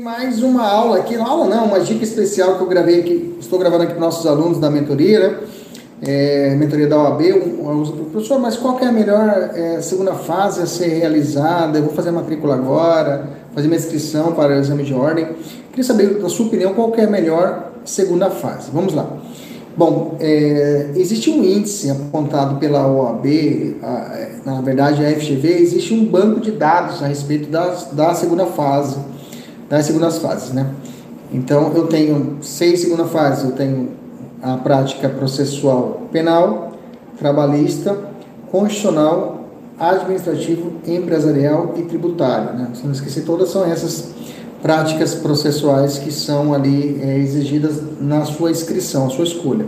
[0.00, 3.58] Mais uma aula aqui, não aula não, uma dica especial que eu gravei aqui, estou
[3.58, 5.40] gravando aqui para nossos alunos da mentoria, né?
[6.00, 10.62] É, mentoria da OAB, um, um, professor, mas qual é a melhor é, segunda fase
[10.62, 11.76] a ser realizada?
[11.76, 15.30] Eu vou fazer a matrícula agora, fazer minha inscrição para o exame de ordem.
[15.70, 18.70] Queria saber, na sua opinião, qual é a melhor segunda fase.
[18.72, 19.08] Vamos lá.
[19.76, 23.26] Bom, é, existe um índice apontado pela OAB,
[23.82, 28.14] a, é, na verdade a FGV, existe um banco de dados a respeito da, da
[28.14, 28.98] segunda fase
[29.74, 30.70] das segundas fases, né?
[31.32, 33.90] Então, eu tenho seis segunda fase, eu tenho
[34.40, 36.72] a prática processual penal,
[37.18, 37.98] trabalhista,
[38.52, 42.68] constitucional, administrativo, empresarial e tributário, né?
[42.74, 44.10] Se não esquecer, todas são essas
[44.62, 49.66] práticas processuais que são ali é, exigidas na sua inscrição, a sua escolha.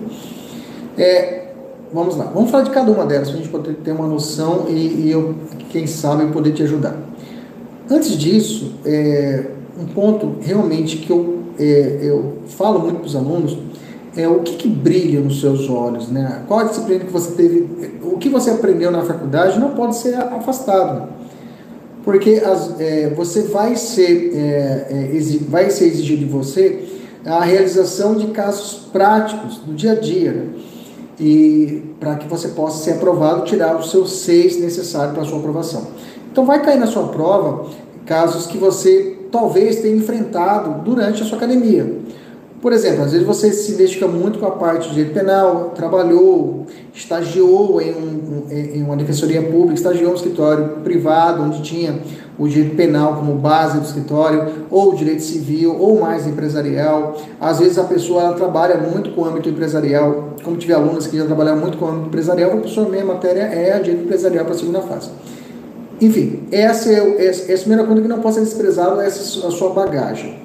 [0.97, 1.49] É,
[1.93, 4.67] vamos lá, vamos falar de cada uma delas para a gente poder ter uma noção
[4.69, 5.35] e, e, eu,
[5.71, 6.97] quem sabe, poder te ajudar.
[7.91, 13.59] Antes disso, é, um ponto realmente que eu, é, eu falo muito para os alunos
[14.17, 16.43] é o que, que, brilha nos seus olhos, né?
[16.49, 17.69] Qual a disciplina que você teve,
[18.03, 21.09] o que você aprendeu na faculdade não pode ser afastado,
[22.03, 26.83] porque as, é, você vai ser, é, é vai ser exigido de você
[27.27, 30.47] a realização de casos práticos do dia a dia, né?
[31.19, 35.39] e para que você possa ser aprovado, tirar os seus seis necessários para a sua
[35.39, 35.89] aprovação.
[36.31, 37.69] Então vai cair na sua prova
[38.05, 42.07] casos que você talvez tenha enfrentado durante a sua academia.
[42.61, 46.67] Por exemplo, às vezes você se identifica muito com a parte de direito penal, trabalhou,
[46.93, 52.01] estagiou em, um, em uma defensoria pública, estagiou em um escritório privado, onde tinha
[52.39, 57.17] o direito penal como base do escritório, ou direito civil, ou mais empresarial.
[57.41, 61.25] Às vezes a pessoa trabalha muito com o âmbito empresarial, como tive alunas que já
[61.25, 64.55] trabalharam muito com o âmbito empresarial, a pessoa minha matéria é a direito empresarial para
[64.55, 65.11] a segunda fase.
[66.01, 69.51] Enfim, essa é, essa, é a primeira coisa que não pode ser desprezado, essa a
[69.51, 70.39] sua bagagem.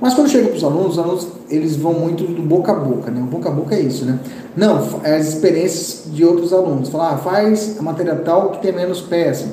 [0.00, 3.10] Mas quando chega para os alunos, os alunos eles vão muito do boca a boca,
[3.10, 3.20] né?
[3.22, 4.18] O boca a boca é isso, né?
[4.56, 6.90] Não, é as experiências de outros alunos.
[6.90, 9.46] Falar, ah, faz a matéria tal que tem menos peça.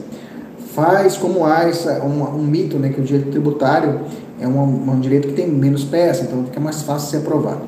[0.74, 2.90] Faz como há essa, um, um mito, né?
[2.90, 4.02] Que o direito tributário
[4.42, 7.62] é um, um direito que tem menos peça, então fica mais fácil ser aprovado.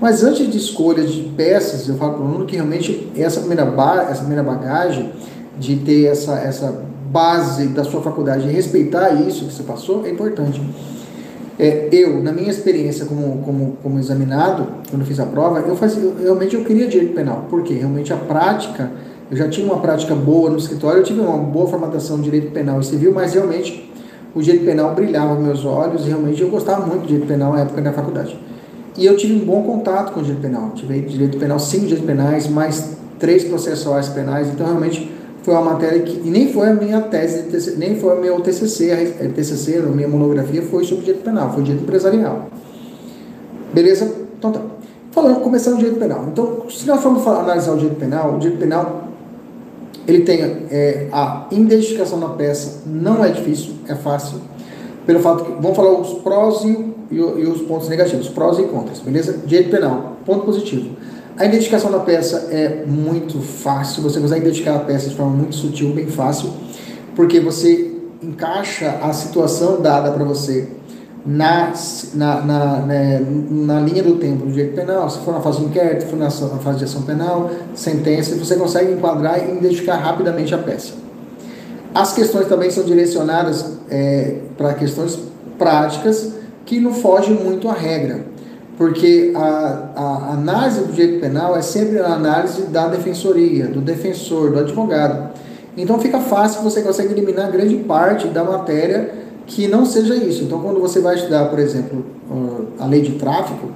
[0.00, 3.64] Mas antes de escolha de peças, eu falo para o aluno que realmente essa primeira,
[3.64, 5.12] ba essa primeira bagagem
[5.58, 10.10] de ter essa, essa base da sua faculdade e respeitar isso que você passou é
[10.10, 10.60] importante.
[11.58, 16.02] É, eu, na minha experiência como, como, como examinado, quando fiz a prova, eu fazia,
[16.02, 18.92] eu, realmente eu queria direito penal, porque realmente a prática,
[19.28, 22.52] eu já tinha uma prática boa no escritório, eu tive uma boa formatação de direito
[22.52, 23.92] penal e civil, mas realmente
[24.34, 27.52] o direito penal brilhava nos meus olhos e realmente eu gostava muito de direito penal
[27.52, 28.38] na época da faculdade.
[28.96, 32.06] E eu tive um bom contato com o direito penal, tive direito penal, cinco direitos
[32.06, 35.10] penais, mais três processuais penais, então realmente
[35.48, 38.92] foi uma matéria que e nem foi a minha tese, nem foi o meu TCC,
[38.92, 42.50] a TCC, a minha monografia foi sobre direito penal, foi direito empresarial.
[43.72, 44.12] Beleza?
[44.38, 44.60] Então tá.
[45.10, 46.26] Falando, começando o direito penal.
[46.30, 49.08] Então, se nós formos analisar o direito penal, o direito penal
[50.06, 54.42] ele tem é, a identificação da peça, não é difícil, é fácil,
[55.06, 58.64] pelo fato que, vamos falar os prós e, e, e os pontos negativos, prós e
[58.64, 59.40] contras, beleza?
[59.46, 60.90] Direito penal, ponto positivo
[61.38, 65.54] a identificação da peça é muito fácil, você consegue identificar a peça de forma muito
[65.54, 66.50] sutil, bem fácil,
[67.14, 70.68] porque você encaixa a situação dada para você
[71.24, 71.72] na,
[72.14, 75.66] na, na, né, na, linha do tempo do direito penal, se for na fase de
[75.66, 80.52] inquérito, se for na fase de ação penal, sentença, você consegue enquadrar e identificar rapidamente
[80.54, 80.94] a peça.
[81.94, 85.18] As questões também são direcionadas é, para questões
[85.56, 86.32] práticas
[86.66, 88.27] que não fogem muito à regra
[88.78, 94.52] porque a, a, análise do direito penal é sempre a análise da defensoria, do defensor,
[94.52, 95.30] do advogado.
[95.76, 99.12] Então fica fácil, você consegue eliminar grande parte da matéria
[99.46, 100.44] que não seja isso.
[100.44, 102.06] Então quando você vai estudar, por exemplo,
[102.78, 103.68] a lei de tráfico,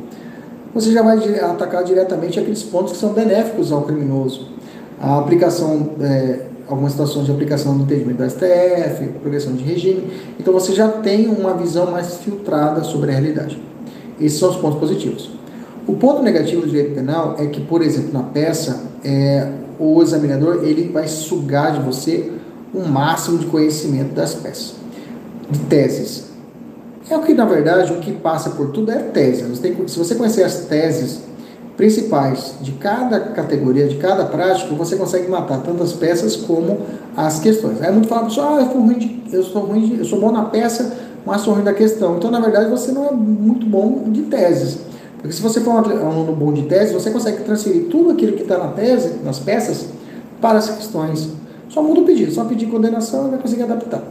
[0.73, 4.53] você já vai atacar diretamente aqueles pontos que são benéficos ao criminoso.
[5.01, 10.13] A aplicação, é, algumas situações de aplicação do entendimento do STF, progressão de regime.
[10.39, 13.72] Então você já tem uma visão mais filtrada sobre a realidade.
[14.21, 15.31] Esses são os pontos positivos.
[15.87, 19.49] O ponto negativo do direito penal é que, por exemplo, na peça, é,
[19.79, 22.31] o examinador ele vai sugar de você
[22.75, 24.75] um máximo de conhecimento das peças,
[25.51, 26.31] de teses.
[27.11, 29.43] É o que, na verdade, o que passa por tudo é tese.
[29.43, 31.21] Você tem, se você conhecer as teses
[31.77, 36.81] principais de cada categoria, de cada prática, você consegue matar tanto as peças como
[37.17, 37.83] as questões.
[37.83, 40.45] Aí muito fala, ah, eu, ruim de, eu sou ruim de, eu sou bom na
[40.45, 40.97] peça,
[41.39, 42.17] sou ruim da questão.
[42.17, 44.79] Então, na verdade, você não é muito bom de teses.
[45.19, 48.43] Porque se você for um aluno bom de tese, você consegue transferir tudo aquilo que
[48.43, 49.87] está na tese, nas peças,
[50.41, 51.29] para as questões.
[51.69, 54.03] Só muda o pedido, só pedir condenação e vai conseguir adaptar.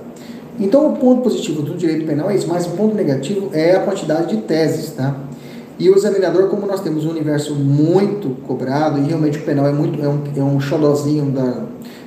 [0.58, 3.81] Então, o ponto positivo do direito penal é isso, mas o ponto negativo é a
[3.81, 5.16] quantidade de teses, tá?
[5.78, 9.72] E o examinador, como nós temos um universo muito cobrado, e realmente o penal é
[9.72, 11.66] muito é um, é um xodozinho da.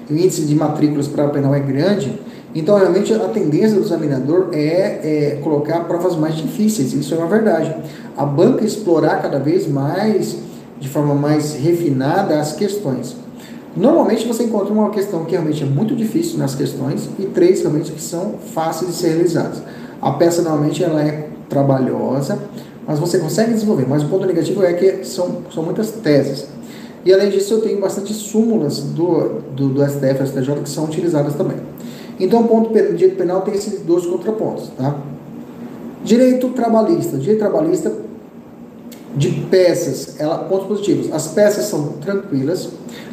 [0.09, 2.21] O índice de matrículas para o penal é grande,
[2.55, 7.27] então realmente a tendência do examinador é, é colocar provas mais difíceis, isso é uma
[7.27, 7.75] verdade.
[8.17, 10.37] A banca explorar cada vez mais,
[10.79, 13.17] de forma mais refinada, as questões.
[13.77, 17.91] Normalmente você encontra uma questão que realmente é muito difícil nas questões e três realmente
[17.91, 19.61] que são fáceis de ser realizadas.
[20.01, 22.39] A peça normalmente ela é trabalhosa,
[22.87, 23.87] mas você consegue desenvolver.
[23.89, 26.47] Mas o ponto negativo é que são, são muitas teses.
[27.05, 30.85] E além disso, eu tenho bastante súmulas do, do, do STF e STJ que são
[30.85, 31.56] utilizadas também.
[32.19, 34.70] Então, o ponto do direito penal tem esses dois contrapontos.
[34.76, 34.96] Tá?
[36.05, 37.16] Direito trabalhista.
[37.16, 37.93] Direito trabalhista
[39.16, 41.12] de peças, ela, pontos positivos.
[41.12, 42.69] As peças são tranquilas.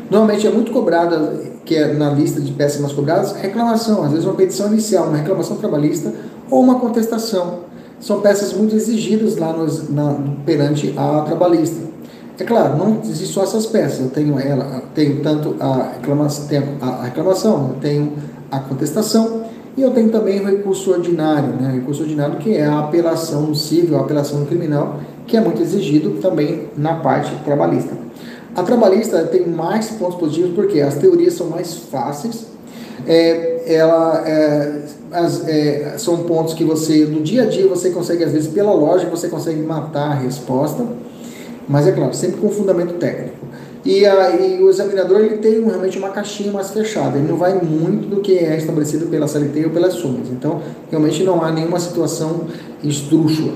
[0.09, 4.03] Normalmente é muito cobrada, que é na lista de peças mais cobradas, reclamação.
[4.03, 6.11] Às vezes uma petição inicial, uma reclamação trabalhista
[6.49, 7.59] ou uma contestação
[7.99, 11.91] são peças muito exigidas lá no, na, perante a trabalhista.
[12.39, 13.99] É claro, não existem só essas peças.
[13.99, 18.13] Eu tenho ela, tenho tanto a reclamação, tenho a reclamação, tenho
[18.51, 19.43] a contestação
[19.77, 21.69] e eu tenho também o recurso ordinário, né?
[21.69, 26.19] O recurso ordinário que é a apelação civil, a apelação criminal, que é muito exigido
[26.21, 27.95] também na parte trabalhista.
[28.53, 32.47] A trabalhista tem mais pontos positivos porque as teorias são mais fáceis,
[33.07, 34.81] é, ela é,
[35.11, 38.73] as, é, são pontos que você, no dia a dia, você consegue, às vezes, pela
[38.73, 40.85] lógica, você consegue matar a resposta,
[41.67, 43.37] mas é claro, sempre com fundamento técnico.
[43.83, 47.59] E, a, e o examinador ele tem realmente uma caixinha mais fechada, ele não vai
[47.59, 50.29] muito do que é estabelecido pela CLT ou pelas súmulas.
[50.29, 52.47] Então, realmente não há nenhuma situação
[52.83, 53.53] estrúxula.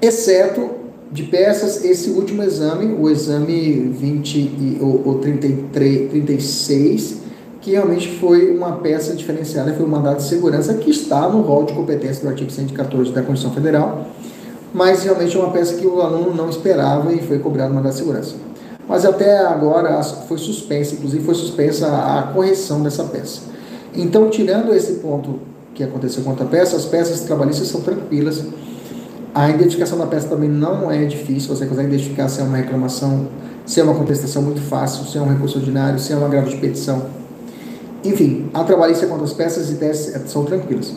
[0.00, 0.70] Exceto
[1.10, 7.16] de peças, esse último exame, o exame 20 e, ou, ou 33, 36,
[7.60, 11.64] que realmente foi uma peça diferenciada, foi um mandado de segurança que está no rol
[11.64, 14.06] de competência do artigo 114 da Constituição Federal,
[14.72, 17.98] mas realmente é uma peça que o aluno não esperava e foi cobrado mandado de
[17.98, 18.34] segurança.
[18.88, 23.42] Mas até agora foi suspensa, inclusive foi suspensa a correção dessa peça.
[23.94, 25.40] Então, tirando esse ponto
[25.74, 28.44] que aconteceu com a peça, as peças trabalhistas são tranquilas.
[29.34, 33.28] A identificação da peça também não é difícil, você consegue identificar se é uma reclamação,
[33.64, 36.50] se é uma contestação muito fácil, se é um recurso ordinário, se é um agravo
[36.50, 37.22] de petição
[38.04, 40.96] enfim, a trabalhista quanto às peças e testes são tranquilas.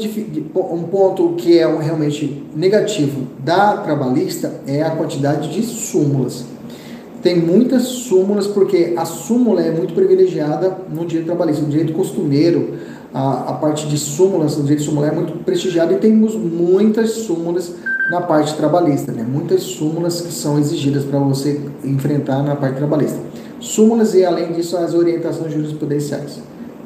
[0.00, 6.44] De, um ponto que é realmente negativo da trabalhista é a quantidade de súmulas.
[7.22, 12.74] Tem muitas súmulas porque a súmula é muito privilegiada no direito trabalhista, no direito costumeiro.
[13.12, 17.72] A, a parte de súmulas, no direito súmula é muito prestigiada e temos muitas súmulas
[18.10, 19.26] na parte trabalhista, né?
[19.28, 23.18] Muitas súmulas que são exigidas para você enfrentar na parte trabalhista
[23.60, 26.40] súmulas e, além disso, as orientações jurisprudenciais.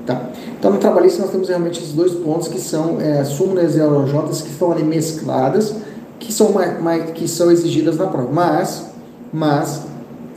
[0.05, 0.31] Tá?
[0.59, 4.43] Então, no trabalhista, nós temos realmente esses dois pontos que são é, súmulas e LOJs
[4.43, 5.75] que estão ali mescladas,
[6.19, 8.29] que são, mais, mais, que são exigidas na prova.
[8.31, 8.87] Mas,
[9.33, 9.83] mas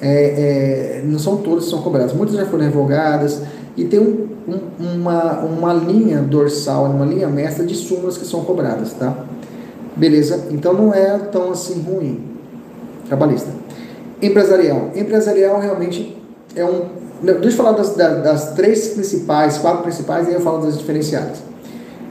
[0.01, 2.13] é, é, não são todas que são cobradas.
[2.13, 3.41] Muitas já foram revogadas
[3.75, 8.43] e tem um, um, uma, uma linha dorsal, uma linha mestra de súmulas que são
[8.43, 8.93] cobradas.
[8.93, 9.25] Tá?
[9.95, 10.47] Beleza?
[10.51, 12.23] Então, não é tão assim ruim.
[13.07, 13.49] Trabalhista.
[14.21, 14.91] Empresarial.
[14.95, 16.17] Empresarial realmente
[16.55, 16.97] é um.
[17.21, 21.39] Deixa eu falar das, das, três principais, quatro principais, e aí eu falo das diferenciadas.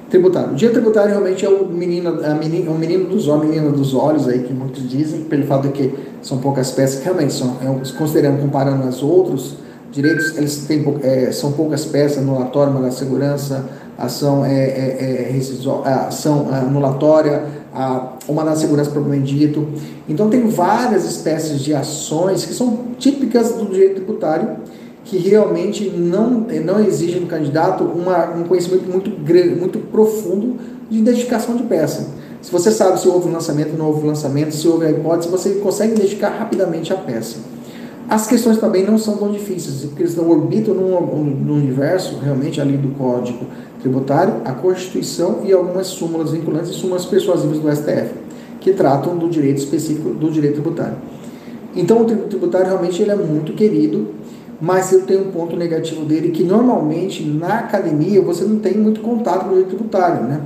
[0.09, 0.53] Tributário.
[0.53, 3.93] O dia tributário realmente é o menino, a menino, o menino dos olhos, menino dos
[3.93, 7.99] olhos aí, que muitos dizem, pelo fato de que são poucas peças, realmente são, é,
[7.99, 9.57] considerando, comparando as outros
[9.91, 13.65] direitos, eles têm, é, são poucas peças, anulatória, da segurança,
[13.99, 17.43] ação, é, é, é, ação anulatória,
[17.75, 19.67] a, uma da segurança propriamente dito.
[20.09, 24.57] Então tem várias espécies de ações que são típicas do direito tributário
[25.07, 30.57] que realmente não, não exigem do candidato uma, um conhecimento muito grande, muito profundo
[30.91, 32.09] de identificação de peça.
[32.43, 35.55] Se você sabe se houve um lançamento não houve lançamento, se houve a hipótese, você
[35.55, 37.37] consegue identificar rapidamente a peça.
[38.09, 42.89] As questões também não são tão difíceis, porque eles orbitam no, universo realmente ali do
[42.97, 43.47] código
[43.81, 48.15] tributário, a Constituição e algumas súmulas vinculantes e súmulas persuasivas do STF,
[48.61, 50.97] que tratam do direito específico do direito tributário.
[51.75, 54.09] Então, o tributário realmente ele é muito querido,
[54.61, 59.01] mas eu tenho um ponto negativo dele que normalmente na academia você não tem muito
[59.01, 60.41] contato com o direito tributário, né?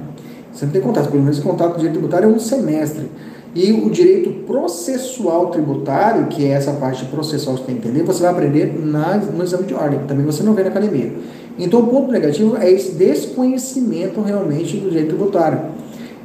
[0.53, 3.09] Você não tem contato, pelo menos contato com o direito tributário é um semestre.
[3.55, 8.05] E o direito processual tributário, que é essa parte processual que você tem que entender,
[8.05, 11.13] você vai aprender na, no exame de ordem, que também você não vê na academia.
[11.59, 15.61] Então, o ponto negativo é esse desconhecimento realmente do direito tributário.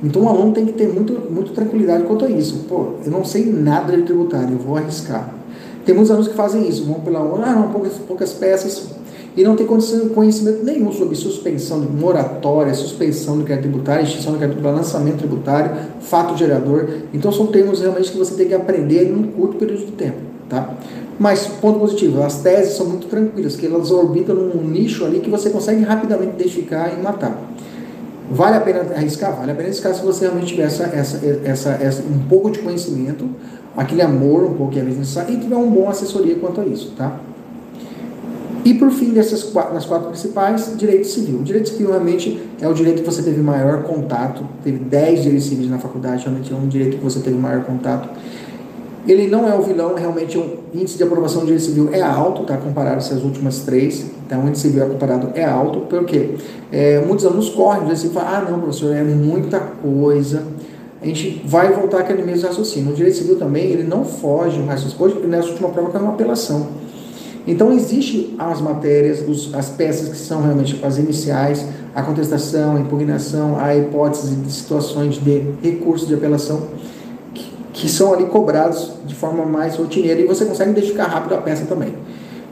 [0.04, 2.66] Então, o aluno tem que ter muito, muito tranquilidade quanto a isso.
[2.70, 5.34] Pô, eu não sei nada de tributário, eu vou arriscar.
[5.86, 8.88] Tem muitos alunos que fazem isso, vão pela ah, não, poucas, poucas peças.
[9.38, 14.38] e não tem conhecimento nenhum sobre suspensão de moratória, suspensão do crédito tributário, extinção do
[14.40, 16.88] crédito tributário, lançamento tributário, fato gerador.
[17.14, 20.18] Então são termos realmente que você tem que aprender em um curto período de tempo,
[20.50, 20.76] tá?
[21.18, 25.30] Mas, ponto positivo, as teses são muito tranquilas, que elas orbitam num nicho ali que
[25.30, 27.40] você consegue rapidamente identificar e matar.
[28.30, 29.36] Vale a pena arriscar?
[29.36, 32.60] Vale a pena arriscar se você realmente tiver essa, essa, essa, essa um pouco de
[32.60, 33.30] conhecimento,
[33.78, 36.94] aquele amor um pouco que é necessário, e tiver uma boa assessoria quanto a isso,
[36.98, 37.20] tá?
[38.66, 41.38] E por fim, dessas quatro, das quatro principais, direito civil.
[41.42, 45.48] O direito civil realmente é o direito que você teve maior contato, teve 10 direitos
[45.48, 48.10] civis na faculdade, realmente é um direito que você teve maior contato.
[49.08, 52.44] Ele não é o vilão, realmente o índice de aprovação do direito civil é alto,
[52.44, 52.58] tá?
[52.58, 54.06] Comparado essas últimas três.
[54.26, 56.32] Então, o índice civil é comparado é alto, porque
[56.72, 60.44] é, muitos alunos correm no direito civil e falam, ah, não, professor, é muita coisa.
[61.02, 62.94] A gente vai voltar aquele mesmo raciocínio.
[62.94, 66.14] O direito civil também, ele não foge do raciocínio, nessa última prova que é uma
[66.14, 66.68] apelação.
[67.46, 72.80] Então, existem as matérias, os, as peças que são realmente as iniciais, a contestação, a
[72.80, 76.70] impugnação, a hipótese de situações de recurso de apelação
[77.76, 81.66] que são ali cobrados de forma mais rotineira e você consegue identificar rápido a peça
[81.66, 81.94] também.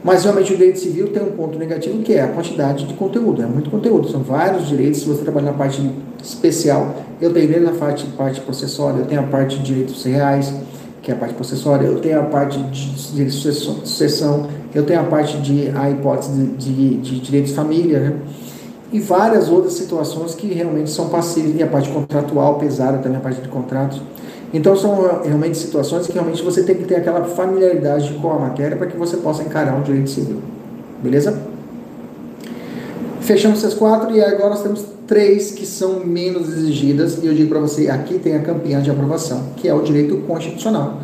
[0.04, 3.42] Mas realmente o direito civil tem um ponto negativo que é a quantidade de conteúdo,
[3.42, 5.00] é muito conteúdo, são vários direitos.
[5.00, 5.90] Se você trabalha na parte
[6.22, 10.54] especial, eu tenho desde a parte, parte processória, eu tenho a parte de direitos reais,
[11.02, 15.04] que é a parte processória, eu tenho a parte de de sucessão, eu tenho a
[15.04, 18.16] parte de a hipótese de, de, de direito de família, né?
[18.92, 23.22] e várias outras situações que realmente são passíveis, e a parte contratual pesada também, a
[23.22, 24.02] parte de contratos.
[24.54, 28.78] Então são realmente situações que realmente você tem que ter aquela familiaridade com a matéria
[28.78, 30.38] para que você possa encarar um direito civil.
[31.02, 31.42] Beleza?
[33.22, 37.50] Fechamos essas quatro e agora nós temos três que são menos exigidas e eu digo
[37.50, 41.00] para você, aqui tem a campeã de aprovação, que é o direito constitucional.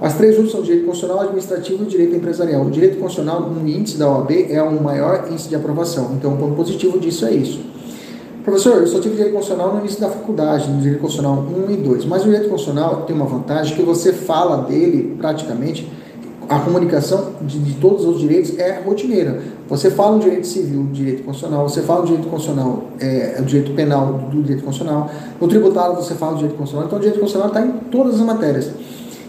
[0.00, 2.66] As três outras são direito constitucional, administrativo e direito empresarial.
[2.66, 6.12] O direito constitucional, no índice da OAB, é o maior índice de aprovação.
[6.18, 7.60] Então, o ponto positivo disso é isso.
[8.44, 11.76] Professor, eu só tive direito constitucional no início da faculdade, no direito constitucional 1 e
[11.76, 12.04] 2.
[12.06, 15.88] Mas o direito constitucional tem uma vantagem que você fala dele praticamente,
[16.48, 19.40] a comunicação de, de todos os direitos é rotineira.
[19.68, 23.72] Você fala o direito civil, direito constitucional, você fala o direito constitucional, é, o direito
[23.74, 25.08] penal do direito constitucional,
[25.40, 28.26] no tributário você fala o direito constitucional, então o direito constitucional está em todas as
[28.26, 28.70] matérias.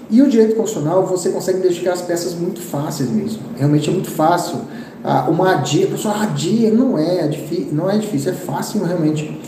[0.09, 3.41] E o direito constitucional você consegue identificar as peças muito fáceis mesmo.
[3.55, 4.59] Realmente é muito fácil
[5.03, 9.41] ah, uma ADIA, pessoal, ADIA não é, difícil, não é difícil, é fácil realmente.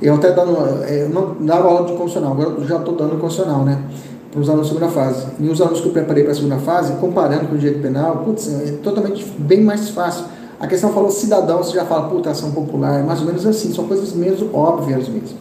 [0.00, 3.64] Eu até dando, é, eu não dava aula de constitucional, agora já estou dando constitucional,
[3.64, 3.82] né?
[4.30, 5.26] Para os alunos da segunda fase.
[5.40, 8.18] E os alunos que eu preparei para a segunda fase, comparando com o direito penal,
[8.18, 10.26] putz, é totalmente bem mais fácil.
[10.60, 13.86] A questão falou cidadão, você já fala, puta, ação popular, mais ou menos assim, são
[13.88, 15.38] coisas mesmo óbvias mesmo.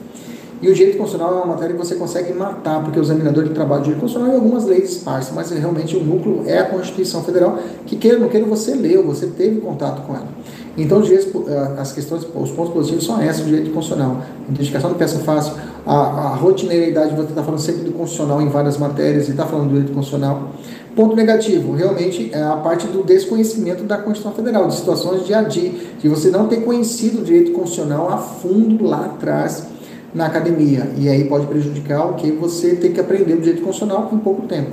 [0.61, 3.51] E o direito constitucional é uma matéria que você consegue matar, porque o examinador de
[3.51, 7.23] trabalho de direito constitucional e algumas leis esparsas, mas realmente o núcleo é a Constituição
[7.23, 10.27] Federal, que queira ou não queira, você leu, você teve contato com ela.
[10.75, 14.21] Então, eh, as questões, os pontos positivos são esses do direito constitucional.
[14.47, 15.53] Identificação de peça fácil,
[15.85, 19.69] a, a rotineiridade, você está falando sempre do constitucional em várias matérias e está falando
[19.69, 20.51] do direito constitucional.
[20.95, 25.89] Ponto negativo, realmente, é a parte do desconhecimento da Constituição Federal, de situações de ADI,
[25.99, 29.67] de você não ter conhecido o direito constitucional a fundo lá atrás,
[30.17, 30.89] na academia.
[30.97, 34.47] E aí pode prejudicar o que você tem que aprender do direito constitucional em pouco
[34.47, 34.71] tempo.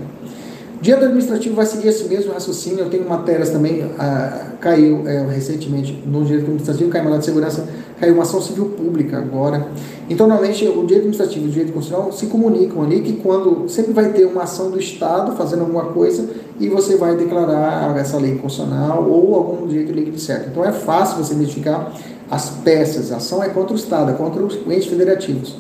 [0.81, 2.81] Direito administrativo vai seguir esse mesmo raciocínio.
[2.81, 7.67] Eu tenho matérias também, ah, caiu é, recentemente no direito administrativo, caiu uma de segurança,
[8.01, 9.67] caiu uma ação civil pública agora.
[10.11, 13.93] Então, normalmente, o direito administrativo e o direito constitucional se comunicam ali que quando sempre
[13.93, 16.29] vai ter uma ação do Estado fazendo alguma coisa
[16.61, 20.51] e você vai declarar essa lei constitucional ou algum direito líquido certo.
[20.51, 21.95] Então, é fácil você identificar
[22.31, 23.13] as peças.
[23.13, 25.57] A ação é contra o Estado, é contra os entes federativos.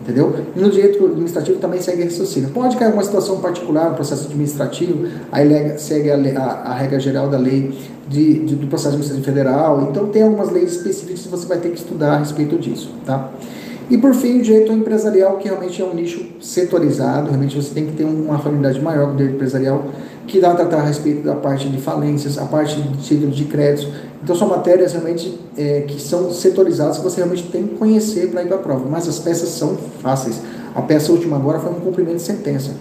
[0.00, 0.34] Entendeu?
[0.56, 2.48] E no direito administrativo também segue raciocínio.
[2.50, 7.28] Pode cair uma situação particular, um processo administrativo, aí segue a, a, a regra geral
[7.28, 7.76] da lei
[8.08, 9.88] de, de, do processo administrativo federal.
[9.90, 12.90] Então, tem algumas leis específicas que você vai ter que estudar a respeito disso.
[13.04, 13.30] Tá?
[13.90, 17.86] E por fim, o direito empresarial, que realmente é um nicho setorizado, realmente você tem
[17.86, 19.86] que ter uma familiaridade maior com o direito empresarial,
[20.26, 23.46] que dá a tratar a respeito da parte de falências, a parte de títulos de
[23.46, 23.90] créditos,
[24.22, 28.42] então são matérias realmente é, que são setorizadas que você realmente tem que conhecer para
[28.42, 28.84] ir para a prova.
[28.88, 30.40] Mas as peças são fáceis.
[30.74, 32.72] A peça última agora foi um cumprimento de sentença.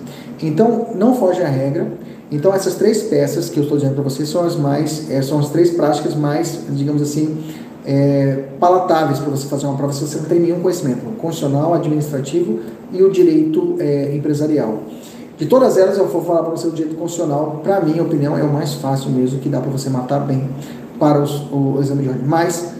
[0.42, 1.88] Então não foge à regra.
[2.32, 5.40] Então essas três peças que eu estou dizendo para vocês são as mais, é, são
[5.40, 7.38] as três práticas mais, digamos assim,
[7.86, 11.06] é, palatáveis para você fazer uma prova se você não tem nenhum conhecimento.
[11.18, 12.60] Constitucional, administrativo
[12.92, 14.80] e o direito é, empresarial.
[15.38, 18.42] De todas elas, eu vou falar para você o direito constitucional, para minha opinião, é
[18.42, 20.50] o mais fácil mesmo, que dá para você matar bem
[21.00, 22.26] para os, o exame de ordem.
[22.26, 22.74] Mas,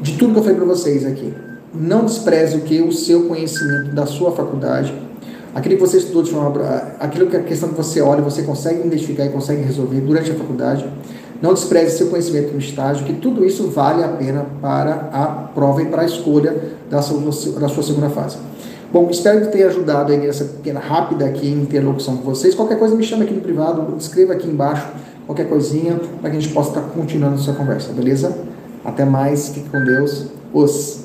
[0.00, 1.32] de tudo que eu falei para vocês aqui,
[1.74, 4.94] não despreze o que o seu conhecimento da sua faculdade,
[5.54, 6.62] aquilo que você estudou de forma,
[7.00, 10.30] aquilo que é a questão que você olha, você consegue identificar e consegue resolver durante
[10.30, 10.84] a faculdade.
[11.40, 15.82] Não despreze seu conhecimento no estágio, que tudo isso vale a pena para a prova
[15.82, 16.56] e para a escolha
[16.88, 17.20] da sua,
[17.58, 18.36] da sua segunda fase.
[18.92, 22.54] Bom, espero que tenha ajudado aí nessa pequena rápida aqui interlocução com vocês.
[22.54, 24.86] Qualquer coisa me chama aqui no privado, escreva aqui embaixo
[25.26, 28.36] qualquer coisinha, para que a gente possa estar continuando essa conversa, beleza?
[28.84, 30.26] Até mais, fique com Deus.
[30.52, 31.01] Os.